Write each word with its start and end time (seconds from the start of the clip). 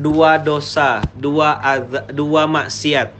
dua 0.00 0.40
dosa, 0.40 1.04
dua 1.12 1.60
azab, 1.60 2.08
dua 2.16 2.48
maksiat 2.48 3.12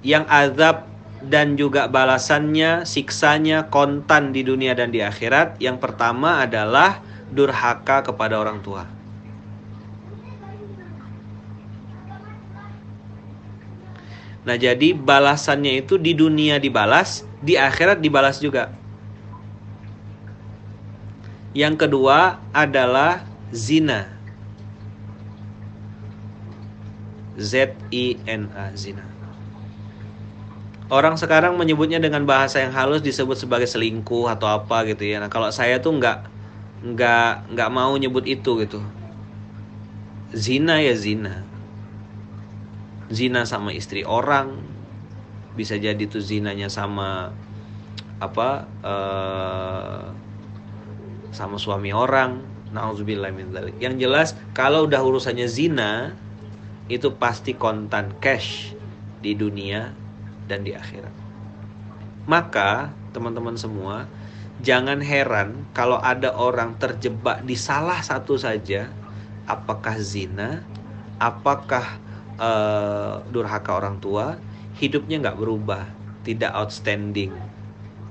yang 0.00 0.24
azab 0.26 0.88
dan 1.22 1.54
juga 1.54 1.86
balasannya, 1.86 2.82
siksanya 2.82 3.70
kontan 3.70 4.34
di 4.34 4.42
dunia 4.42 4.74
dan 4.74 4.90
di 4.90 4.98
akhirat. 5.04 5.60
Yang 5.62 5.78
pertama 5.78 6.42
adalah 6.42 7.04
durhaka 7.30 8.02
kepada 8.02 8.40
orang 8.40 8.58
tua. 8.64 8.88
Nah, 14.42 14.58
jadi 14.58 14.90
balasannya 14.90 15.86
itu 15.86 15.94
di 15.94 16.18
dunia 16.18 16.58
dibalas, 16.58 17.22
di 17.38 17.54
akhirat 17.54 18.02
dibalas 18.02 18.42
juga. 18.42 18.74
Yang 21.54 21.86
kedua 21.86 22.42
adalah 22.50 23.22
zina. 23.54 24.21
Z 27.38 27.78
I 27.92 28.20
N 28.28 28.52
A 28.52 28.72
zina. 28.76 29.04
Orang 30.92 31.16
sekarang 31.16 31.56
menyebutnya 31.56 31.96
dengan 31.96 32.28
bahasa 32.28 32.60
yang 32.60 32.76
halus 32.76 33.00
disebut 33.00 33.40
sebagai 33.40 33.64
selingkuh 33.64 34.28
atau 34.28 34.44
apa 34.44 34.84
gitu 34.84 35.08
ya. 35.08 35.24
Nah, 35.24 35.32
kalau 35.32 35.48
saya 35.48 35.80
tuh 35.80 35.96
nggak 35.96 36.18
nggak 36.82 37.56
nggak 37.56 37.70
mau 37.72 37.96
nyebut 37.96 38.28
itu 38.28 38.60
gitu. 38.60 38.84
Zina 40.32 40.80
ya 40.80 40.92
zina 40.92 41.52
zina 43.12 43.44
sama 43.44 43.76
istri 43.76 44.02
orang 44.08 44.56
bisa 45.52 45.76
jadi 45.76 46.00
tuh 46.08 46.24
zinanya 46.24 46.72
sama 46.72 47.28
apa 48.16 48.64
uh, 48.80 50.08
sama 51.28 51.60
suami 51.60 51.92
orang 51.92 52.40
nauzubillah 52.72 53.28
yang 53.76 54.00
jelas 54.00 54.32
kalau 54.56 54.88
udah 54.88 55.04
urusannya 55.04 55.44
zina 55.44 56.16
itu 56.90 57.14
pasti 57.14 57.54
kontan 57.54 58.14
cash 58.18 58.74
di 59.22 59.38
dunia 59.38 59.94
dan 60.50 60.66
di 60.66 60.74
akhirat. 60.74 61.14
Maka 62.26 62.90
teman-teman 63.14 63.54
semua 63.58 64.06
jangan 64.62 65.02
heran 65.02 65.66
kalau 65.74 65.98
ada 65.98 66.34
orang 66.34 66.78
terjebak 66.78 67.42
di 67.46 67.54
salah 67.58 68.02
satu 68.02 68.38
saja. 68.38 68.90
Apakah 69.42 69.98
zina? 69.98 70.62
Apakah 71.18 71.98
uh, 72.38 73.22
durhaka 73.30 73.74
orang 73.74 73.98
tua, 73.98 74.38
hidupnya 74.78 75.18
nggak 75.18 75.38
berubah, 75.38 75.82
tidak 76.22 76.54
outstanding. 76.54 77.34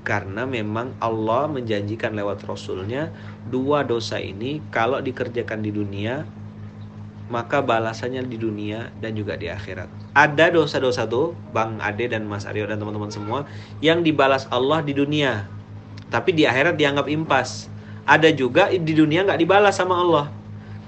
Karena 0.03 0.44
memang 0.44 0.91
Allah 1.00 1.47
menjanjikan 1.47 2.17
lewat 2.17 2.44
Rasulnya 2.44 3.13
dua 3.47 3.88
dosa 3.88 4.19
ini 4.19 4.59
kalau 4.73 5.00
dikerjakan 5.00 5.61
di 5.61 5.72
dunia 5.72 6.25
maka 7.32 7.64
balasannya 7.64 8.28
di 8.28 8.36
dunia 8.36 8.92
dan 9.00 9.16
juga 9.16 9.40
di 9.40 9.48
akhirat. 9.48 9.88
Ada 10.12 10.52
dosa-dosa 10.52 11.08
tuh 11.08 11.32
Bang 11.56 11.80
Ade 11.80 12.12
dan 12.12 12.28
Mas 12.28 12.44
Aryo 12.44 12.68
dan 12.68 12.76
teman-teman 12.76 13.08
semua 13.08 13.48
yang 13.80 14.04
dibalas 14.04 14.52
Allah 14.52 14.84
di 14.84 14.92
dunia, 14.92 15.48
tapi 16.12 16.36
di 16.36 16.44
akhirat 16.44 16.76
dianggap 16.76 17.08
impas. 17.08 17.72
Ada 18.04 18.36
juga 18.36 18.68
di 18.68 18.92
dunia 18.92 19.24
nggak 19.24 19.40
dibalas 19.40 19.80
sama 19.80 19.96
Allah 19.96 20.28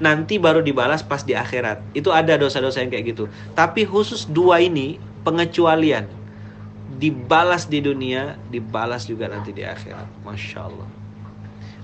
nanti 0.04 0.42
baru 0.42 0.60
dibalas 0.60 1.00
pas 1.00 1.24
di 1.24 1.32
akhirat. 1.32 1.80
Itu 1.96 2.12
ada 2.12 2.36
dosa-dosa 2.36 2.84
yang 2.84 2.92
kayak 2.92 3.16
gitu. 3.16 3.32
Tapi 3.56 3.88
khusus 3.88 4.28
dua 4.28 4.60
ini 4.60 5.00
pengecualian. 5.24 6.10
Dibalas 7.00 7.72
di 7.72 7.80
dunia, 7.80 8.36
dibalas 8.52 9.08
juga 9.08 9.32
nanti 9.32 9.56
di 9.56 9.64
akhirat. 9.64 10.28
Masya 10.28 10.60
Allah. 10.60 10.90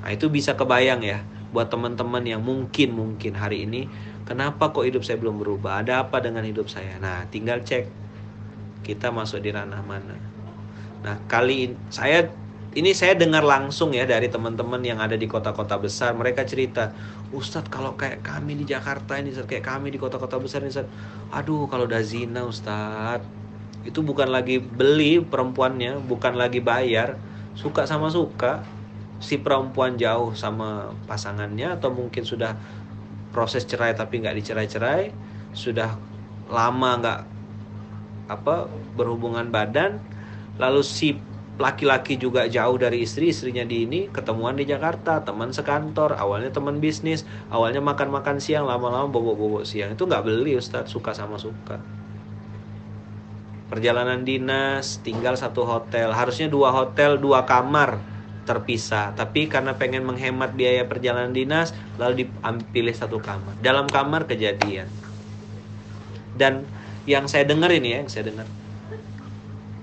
Nah 0.03 0.09
itu 0.11 0.27
bisa 0.27 0.51
kebayang 0.51 0.99
ya 1.03 1.23
buat 1.49 1.73
teman-teman 1.73 2.21
yang 2.25 2.41
mungkin 2.45 2.93
mungkin 2.93 3.33
hari 3.33 3.65
ini 3.65 3.89
kenapa 4.29 4.69
kok 4.69 4.85
hidup 4.85 5.01
saya 5.01 5.17
belum 5.17 5.41
berubah? 5.41 5.81
Ada 5.81 6.05
apa 6.05 6.21
dengan 6.21 6.45
hidup 6.45 6.69
saya? 6.69 7.01
Nah 7.01 7.25
tinggal 7.33 7.65
cek 7.65 7.89
kita 8.85 9.09
masuk 9.09 9.41
di 9.41 9.49
ranah 9.49 9.81
mana. 9.81 10.15
Nah 11.01 11.15
kali 11.25 11.69
ini 11.69 11.75
saya 11.89 12.29
ini 12.77 12.93
saya 12.93 13.17
dengar 13.17 13.41
langsung 13.41 13.97
ya 13.97 14.05
dari 14.05 14.29
teman-teman 14.29 14.77
yang 14.85 15.01
ada 15.01 15.17
di 15.17 15.25
kota-kota 15.25 15.81
besar 15.81 16.13
mereka 16.13 16.45
cerita 16.45 16.93
Ustadz 17.33 17.69
kalau 17.73 17.97
kayak 17.97 18.21
kami 18.21 18.61
di 18.61 18.65
Jakarta 18.69 19.17
ini 19.17 19.33
Ustadz, 19.33 19.49
kayak 19.49 19.65
kami 19.65 19.89
di 19.89 19.97
kota-kota 19.97 20.37
besar 20.37 20.61
ini 20.61 20.69
Ustadz, 20.69 20.93
aduh 21.33 21.65
kalau 21.65 21.89
udah 21.89 22.01
zina 22.05 22.45
Ustadz 22.45 23.25
itu 23.89 24.05
bukan 24.05 24.29
lagi 24.29 24.61
beli 24.61 25.17
perempuannya 25.17 25.97
bukan 26.05 26.37
lagi 26.37 26.61
bayar 26.61 27.17
suka 27.57 27.89
sama 27.89 28.13
suka 28.13 28.61
si 29.19 29.39
perempuan 29.39 29.99
jauh 29.99 30.31
sama 30.31 30.95
pasangannya 31.05 31.75
atau 31.75 31.91
mungkin 31.91 32.23
sudah 32.23 32.55
proses 33.35 33.67
cerai 33.67 33.93
tapi 33.93 34.23
nggak 34.23 34.35
dicerai-cerai 34.39 35.11
sudah 35.51 35.99
lama 36.49 36.91
nggak 36.97 37.19
apa 38.31 38.65
berhubungan 38.95 39.51
badan 39.51 39.99
lalu 40.57 40.81
si 40.81 41.19
laki-laki 41.59 42.15
juga 42.15 42.47
jauh 42.47 42.79
dari 42.79 43.03
istri, 43.03 43.35
istrinya 43.35 43.67
di 43.67 43.83
ini 43.83 44.07
ketemuan 44.07 44.55
di 44.55 44.63
Jakarta, 44.63 45.19
teman 45.27 45.51
sekantor, 45.51 46.15
awalnya 46.15 46.55
teman 46.55 46.79
bisnis, 46.79 47.27
awalnya 47.51 47.83
makan-makan 47.83 48.39
siang, 48.39 48.63
lama-lama 48.63 49.11
bobok-bobok 49.11 49.67
siang. 49.67 49.91
Itu 49.91 50.07
nggak 50.07 50.23
beli 50.23 50.55
Ustadz, 50.55 50.87
suka 50.87 51.11
sama 51.11 51.35
suka. 51.35 51.83
Perjalanan 53.67 54.23
dinas, 54.23 55.03
tinggal 55.03 55.35
satu 55.35 55.67
hotel, 55.67 56.15
harusnya 56.15 56.47
dua 56.47 56.71
hotel, 56.71 57.19
dua 57.19 57.43
kamar 57.43 57.99
terpisah. 58.47 59.15
Tapi 59.15 59.49
karena 59.49 59.75
pengen 59.75 60.05
menghemat 60.05 60.55
biaya 60.55 60.85
perjalanan 60.85 61.33
dinas, 61.33 61.75
lalu 61.97 62.27
dipilih 62.27 62.95
satu 62.95 63.19
kamar. 63.19 63.57
Dalam 63.59 63.87
kamar 63.89 64.27
kejadian. 64.27 64.87
Dan 66.35 66.63
yang 67.09 67.27
saya 67.27 67.43
dengar 67.43 67.73
ini 67.73 67.95
ya, 67.95 67.97
yang 68.05 68.11
saya 68.11 68.29
dengar 68.31 68.47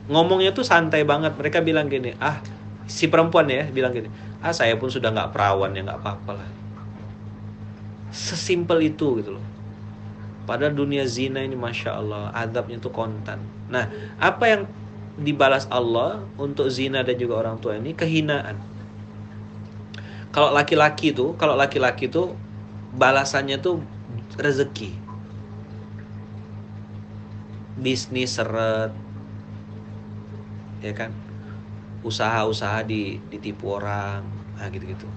ngomongnya 0.06 0.54
tuh 0.54 0.62
santai 0.62 1.02
banget 1.02 1.34
mereka 1.34 1.58
bilang 1.62 1.90
gini 1.90 2.14
ah 2.22 2.38
si 2.86 3.10
perempuan 3.10 3.50
ya 3.50 3.66
bilang 3.66 3.90
gini 3.90 4.06
ah 4.38 4.54
saya 4.54 4.78
pun 4.78 4.86
sudah 4.86 5.10
nggak 5.10 5.34
perawan 5.34 5.74
ya 5.74 5.82
nggak 5.82 5.98
apa-apa 5.98 6.32
lah 6.38 6.48
sesimpel 8.14 8.86
itu 8.86 9.18
gitu 9.18 9.34
loh 9.34 9.44
pada 10.46 10.70
dunia 10.70 11.02
zina 11.10 11.42
ini 11.42 11.58
masya 11.58 11.98
Allah 11.98 12.30
adabnya 12.30 12.78
tuh 12.78 12.94
kontan 12.94 13.42
nah 13.66 13.90
apa 14.22 14.44
yang 14.46 14.62
dibalas 15.16 15.64
Allah 15.72 16.20
untuk 16.36 16.68
zina 16.68 17.00
dan 17.00 17.16
juga 17.16 17.40
orang 17.40 17.56
tua 17.56 17.80
ini 17.80 17.96
kehinaan. 17.96 18.60
Kalau 20.28 20.52
laki-laki 20.52 21.16
tuh 21.16 21.32
kalau 21.40 21.56
laki-laki 21.56 22.12
tuh 22.12 22.36
balasannya 22.92 23.56
tuh 23.56 23.80
rezeki. 24.36 24.92
Bisnis 27.80 28.36
seret 28.36 28.92
ya 30.84 30.92
kan? 30.92 31.12
Usaha-usaha 32.04 32.84
di 32.84 33.16
ditipu 33.32 33.80
orang 33.80 34.20
nah 34.60 34.68
gitu-gitu. 34.68 35.08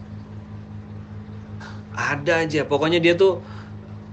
Ada 1.91 2.47
aja. 2.47 2.63
Pokoknya 2.63 3.03
dia 3.03 3.19
tuh 3.19 3.43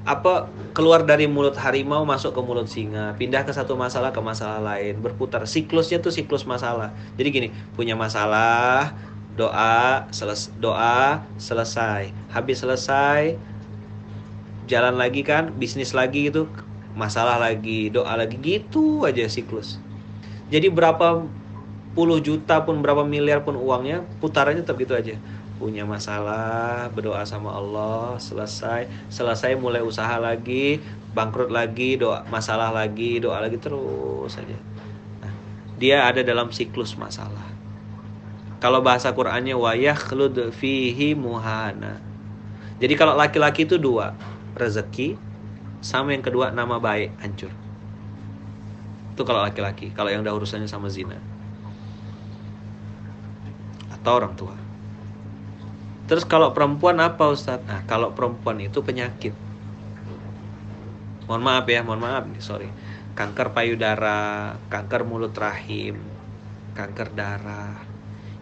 apa 0.06 0.46
keluar 0.70 1.02
dari 1.02 1.26
mulut 1.26 1.58
harimau 1.58 2.06
masuk 2.06 2.30
ke 2.30 2.40
mulut 2.40 2.70
singa 2.70 3.18
pindah 3.18 3.42
ke 3.42 3.50
satu 3.50 3.74
masalah 3.74 4.14
ke 4.14 4.20
masalah 4.22 4.62
lain 4.62 5.02
berputar. 5.02 5.42
Siklusnya 5.50 5.98
tuh 5.98 6.14
siklus 6.14 6.46
masalah. 6.46 6.94
Jadi 7.18 7.28
gini 7.34 7.48
punya 7.74 7.98
masalah 7.98 8.94
doa 9.34 10.06
seles 10.14 10.54
doa 10.62 11.26
selesai. 11.42 12.14
Habis 12.30 12.62
selesai 12.62 13.34
jalan 14.70 14.94
lagi 14.94 15.26
kan 15.26 15.50
bisnis 15.58 15.90
lagi 15.90 16.30
gitu 16.30 16.46
masalah 16.94 17.36
lagi 17.36 17.90
doa 17.90 18.14
lagi 18.14 18.38
gitu 18.38 19.02
aja 19.02 19.26
siklus. 19.26 19.82
Jadi 20.48 20.70
berapa 20.70 21.26
puluh 21.98 22.20
juta 22.22 22.62
pun 22.62 22.78
berapa 22.78 23.02
miliar 23.02 23.42
pun 23.42 23.58
uangnya 23.58 24.06
putarannya 24.22 24.62
tetap 24.62 24.78
gitu 24.78 24.94
aja. 24.94 25.18
Punya 25.56 25.88
masalah, 25.88 26.92
berdoa 26.92 27.24
sama 27.24 27.56
Allah, 27.56 28.20
selesai, 28.20 28.92
selesai 29.08 29.56
mulai 29.56 29.80
usaha 29.80 30.20
lagi, 30.20 30.84
bangkrut 31.16 31.48
lagi, 31.48 31.96
doa 31.96 32.28
masalah 32.28 32.68
lagi, 32.68 33.16
doa 33.16 33.40
lagi 33.40 33.56
terus 33.56 34.36
saja. 34.36 34.52
Nah, 35.24 35.32
dia 35.80 36.04
ada 36.04 36.20
dalam 36.20 36.52
siklus 36.52 36.92
masalah. 37.00 37.56
Kalau 38.60 38.84
bahasa 38.84 39.12
Qur'annya 39.16 39.56
wayah 39.56 39.96
kelud 39.96 40.52
fihi 40.52 41.16
muhana. 41.16 42.04
Jadi 42.76 42.92
kalau 42.92 43.16
laki-laki 43.16 43.64
itu 43.64 43.80
dua, 43.80 44.12
rezeki 44.52 45.16
sama 45.80 46.12
yang 46.12 46.24
kedua 46.24 46.52
nama 46.52 46.76
baik 46.76 47.16
hancur. 47.20 47.52
Itu 49.16 49.24
kalau 49.24 49.40
laki-laki, 49.40 49.92
kalau 49.96 50.12
yang 50.12 50.20
udah 50.20 50.36
urusannya 50.36 50.68
sama 50.68 50.92
zina. 50.92 51.16
Atau 53.88 54.12
orang 54.20 54.36
tua. 54.36 54.65
Terus 56.06 56.22
kalau 56.22 56.54
perempuan 56.54 57.02
apa 57.02 57.30
Ustaz? 57.30 57.58
Nah, 57.66 57.82
kalau 57.86 58.14
perempuan 58.14 58.62
itu 58.62 58.82
penyakit. 58.82 59.34
Mohon 61.26 61.42
maaf 61.42 61.66
ya, 61.66 61.82
mohon 61.82 62.02
maaf 62.02 62.24
nih, 62.30 62.38
sorry. 62.38 62.70
Kanker 63.18 63.50
payudara, 63.50 64.54
kanker 64.70 65.02
mulut 65.02 65.34
rahim, 65.34 65.98
kanker 66.78 67.10
darah. 67.10 67.74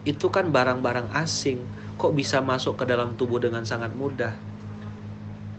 Itu 0.05 0.29
kan 0.29 0.53
barang-barang 0.53 1.09
asing. 1.17 1.65
Kok 1.97 2.13
bisa 2.13 2.45
masuk 2.45 2.77
ke 2.77 2.85
dalam 2.85 3.17
tubuh 3.17 3.41
dengan 3.41 3.65
sangat 3.65 3.97
mudah? 3.97 4.37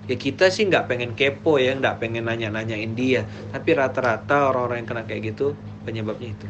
ya 0.07 0.15
kita 0.15 0.55
sih 0.55 0.71
nggak 0.71 0.87
pengen 0.87 1.13
kepo 1.19 1.59
ya 1.59 1.75
nggak 1.75 1.99
pengen 1.99 2.31
nanya-nanyain 2.31 2.95
dia 2.95 3.27
tapi 3.51 3.75
rata-rata 3.75 4.55
orang-orang 4.55 4.83
yang 4.83 4.89
kena 4.89 5.03
kayak 5.03 5.35
gitu 5.35 5.59
penyebabnya 5.83 6.31
itu 6.31 6.49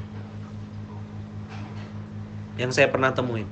yang 2.60 2.72
saya 2.72 2.92
pernah 2.92 3.16
temuin 3.16 3.48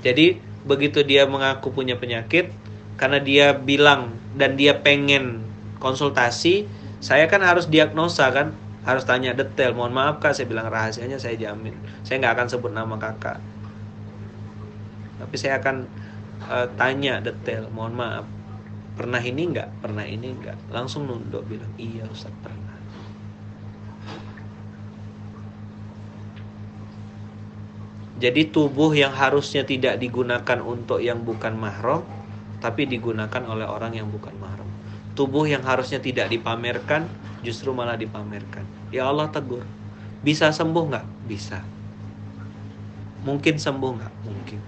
jadi 0.00 0.40
begitu 0.64 1.00
dia 1.04 1.24
mengaku 1.24 1.72
punya 1.72 1.96
penyakit 1.96 2.52
karena 3.00 3.20
dia 3.20 3.56
bilang 3.56 4.16
dan 4.36 4.60
dia 4.60 4.76
pengen 4.76 5.44
konsultasi 5.80 6.68
saya 7.00 7.24
kan 7.32 7.40
harus 7.40 7.64
diagnosa 7.66 8.28
kan? 8.28 8.52
Harus 8.84 9.08
tanya 9.08 9.32
detail. 9.32 9.72
Mohon 9.72 9.92
maaf 9.96 10.16
kak 10.20 10.36
saya 10.36 10.44
bilang 10.44 10.68
rahasianya 10.68 11.16
saya 11.16 11.36
jamin. 11.36 11.72
Saya 12.04 12.20
nggak 12.20 12.36
akan 12.36 12.46
sebut 12.52 12.72
nama 12.76 12.94
kakak. 13.00 13.40
Tapi 15.16 15.36
saya 15.40 15.60
akan 15.64 15.88
uh, 16.44 16.68
tanya 16.76 17.24
detail. 17.24 17.72
Mohon 17.72 17.94
maaf. 17.96 18.26
Pernah 19.00 19.20
ini 19.24 19.48
enggak 19.48 19.72
pernah 19.80 20.04
ini 20.04 20.28
enggak 20.28 20.60
langsung 20.68 21.08
nunduk 21.08 21.40
bilang 21.48 21.72
iya 21.80 22.04
Ustaz 22.04 22.36
pernah 22.44 22.59
jadi 28.20 28.52
tubuh 28.52 28.92
yang 28.92 29.10
harusnya 29.16 29.64
tidak 29.64 29.96
digunakan 29.96 30.58
untuk 30.60 31.00
yang 31.00 31.24
bukan 31.24 31.56
mahram 31.56 32.04
tapi 32.60 32.84
digunakan 32.84 33.42
oleh 33.48 33.64
orang 33.64 33.96
yang 33.96 34.06
bukan 34.12 34.36
mahram 34.36 34.68
tubuh 35.16 35.48
yang 35.48 35.64
harusnya 35.64 35.98
tidak 35.98 36.28
dipamerkan 36.28 37.08
justru 37.40 37.72
malah 37.72 37.96
dipamerkan 37.96 38.62
ya 38.92 39.08
Allah 39.08 39.32
tegur 39.32 39.64
bisa 40.20 40.52
sembuh 40.52 40.84
nggak 40.92 41.06
bisa 41.24 41.64
mungkin 43.24 43.56
sembuh 43.56 43.90
nggak 43.96 44.14
mungkin 44.28 44.60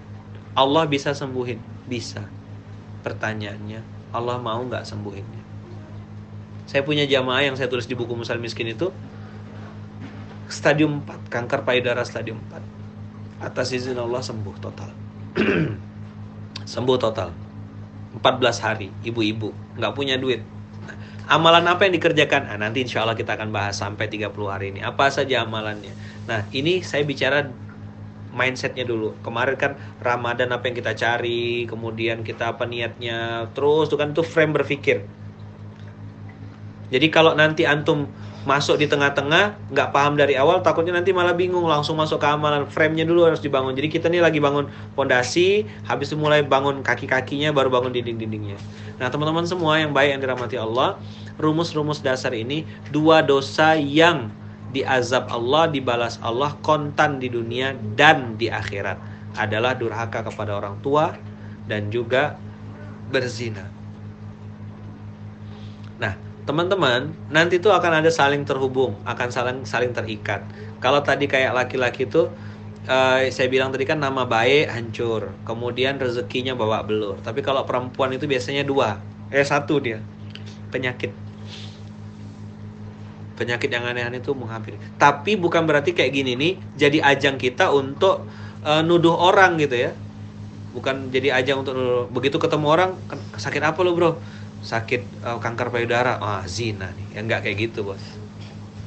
Allah 0.52 0.84
bisa 0.84 1.16
sembuhin? 1.16 1.88
Bisa. 1.88 2.20
Pertanyaannya, 3.00 4.12
Allah 4.12 4.36
mau 4.36 4.60
nggak 4.60 4.84
sembuhinnya? 4.84 5.44
Saya 6.68 6.84
punya 6.84 7.08
jamaah 7.08 7.48
yang 7.48 7.56
saya 7.56 7.72
tulis 7.72 7.88
di 7.88 7.96
buku 7.96 8.12
Musal 8.12 8.38
Miskin 8.38 8.68
itu 8.68 8.92
stadium 10.52 11.00
4, 11.08 11.32
kanker 11.32 11.64
payudara 11.64 12.04
stadium 12.04 12.38
4. 12.52 12.81
Atas 13.42 13.74
izin 13.74 13.98
Allah 13.98 14.22
sembuh 14.22 14.56
total. 14.62 14.90
sembuh 16.72 16.98
total. 16.98 17.30
14 18.12 18.64
hari, 18.64 18.88
ibu-ibu, 19.02 19.50
nggak 19.76 19.92
punya 19.96 20.14
duit. 20.20 20.44
Amalan 21.26 21.64
apa 21.66 21.88
yang 21.88 21.96
dikerjakan? 21.96 22.50
Nah, 22.50 22.58
nanti 22.68 22.84
insya 22.84 23.02
Allah 23.02 23.16
kita 23.16 23.34
akan 23.34 23.50
bahas 23.50 23.78
sampai 23.78 24.06
30 24.06 24.30
hari 24.46 24.70
ini. 24.70 24.80
Apa 24.84 25.08
saja 25.08 25.42
amalannya? 25.42 25.90
Nah, 26.28 26.44
ini 26.52 26.84
saya 26.84 27.02
bicara 27.08 27.50
mindsetnya 28.32 28.88
dulu 28.88 29.12
kemarin 29.20 29.56
kan 29.60 29.72
Ramadan 30.00 30.50
apa 30.56 30.66
yang 30.66 30.76
kita 30.80 30.96
cari 30.96 31.68
kemudian 31.68 32.24
kita 32.24 32.56
apa 32.56 32.64
niatnya 32.64 33.48
terus 33.52 33.92
tuh 33.92 34.00
kan 34.00 34.16
tuh 34.16 34.24
frame 34.24 34.56
berpikir 34.56 35.04
jadi 36.92 37.08
kalau 37.08 37.32
nanti 37.32 37.64
antum 37.64 38.04
masuk 38.42 38.74
di 38.74 38.90
tengah-tengah 38.90 39.70
nggak 39.70 39.88
paham 39.94 40.18
dari 40.18 40.34
awal 40.34 40.60
takutnya 40.66 40.98
nanti 40.98 41.14
malah 41.14 41.32
bingung 41.32 41.62
langsung 41.64 41.94
masuk 41.94 42.18
ke 42.18 42.26
amalan. 42.26 42.66
Frame-nya 42.66 43.06
dulu 43.06 43.24
harus 43.30 43.38
dibangun. 43.38 43.72
Jadi 43.72 43.88
kita 43.88 44.10
nih 44.10 44.18
lagi 44.18 44.42
bangun 44.42 44.66
pondasi 44.98 45.64
habis 45.86 46.10
itu 46.10 46.18
mulai 46.18 46.42
bangun 46.42 46.82
kaki-kakinya 46.82 47.54
baru 47.54 47.70
bangun 47.70 47.94
dinding-dindingnya. 47.94 48.58
Nah 48.98 49.08
teman-teman 49.08 49.46
semua 49.46 49.78
yang 49.78 49.94
baik 49.94 50.18
yang 50.18 50.20
dirahmati 50.20 50.58
Allah 50.58 50.98
rumus-rumus 51.40 52.02
dasar 52.04 52.34
ini 52.36 52.68
dua 52.92 53.24
dosa 53.24 53.78
yang 53.78 54.28
diazab 54.72 55.28
Allah, 55.28 55.68
dibalas 55.68 56.18
Allah 56.20 56.56
kontan 56.64 57.20
di 57.20 57.28
dunia 57.28 57.76
dan 57.94 58.40
di 58.40 58.48
akhirat 58.48 58.98
adalah 59.36 59.76
durhaka 59.76 60.24
kepada 60.28 60.60
orang 60.60 60.80
tua 60.80 61.16
dan 61.68 61.88
juga 61.92 62.36
berzina. 63.12 63.68
Nah, 66.00 66.16
teman-teman, 66.42 67.14
nanti 67.30 67.62
itu 67.62 67.70
akan 67.70 68.02
ada 68.02 68.10
saling 68.10 68.42
terhubung, 68.42 68.98
akan 69.06 69.28
saling 69.30 69.58
saling 69.62 69.94
terikat. 69.94 70.42
Kalau 70.82 70.98
tadi 71.02 71.30
kayak 71.30 71.54
laki-laki 71.54 72.10
itu 72.10 72.26
uh, 72.90 73.20
saya 73.30 73.46
bilang 73.46 73.70
tadi 73.70 73.86
kan 73.86 74.02
nama 74.02 74.26
baik 74.26 74.70
hancur, 74.70 75.30
kemudian 75.46 76.02
rezekinya 76.02 76.58
bawa 76.58 76.82
belur. 76.82 77.22
Tapi 77.22 77.40
kalau 77.46 77.62
perempuan 77.62 78.10
itu 78.10 78.26
biasanya 78.26 78.66
dua, 78.66 78.98
eh 79.30 79.46
satu 79.46 79.78
dia 79.78 80.02
penyakit 80.72 81.12
penyakit 83.36 83.68
yang 83.72 83.84
aneh-aneh 83.86 84.22
itu 84.22 84.32
menghampiri. 84.36 84.78
Tapi 84.96 85.34
bukan 85.34 85.66
berarti 85.66 85.96
kayak 85.96 86.12
gini 86.14 86.32
nih 86.38 86.52
jadi 86.78 86.98
ajang 87.02 87.36
kita 87.38 87.74
untuk 87.74 88.26
uh, 88.62 88.82
nuduh 88.86 89.14
orang 89.14 89.58
gitu 89.58 89.78
ya. 89.78 89.90
Bukan 90.72 91.12
jadi 91.12 91.36
ajang 91.36 91.66
untuk 91.66 91.74
nuduh. 91.76 92.06
begitu 92.08 92.40
ketemu 92.40 92.66
orang 92.70 92.90
sakit 93.36 93.60
apa 93.60 93.78
lo 93.82 93.92
bro? 93.92 94.10
Sakit 94.70 95.00
uh, 95.26 95.38
kanker 95.44 95.68
payudara. 95.74 96.10
Ah 96.22 96.42
zina 96.56 96.84
nih. 96.96 97.06
Ya 97.14 97.18
enggak 97.24 97.40
kayak 97.44 97.58
gitu 97.64 97.78
bos. 97.88 98.21